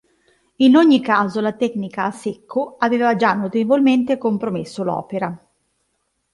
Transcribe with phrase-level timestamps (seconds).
[0.55, 5.47] In ogni caso la tecnica a secco aveva già notevolmente compromesso l'opera.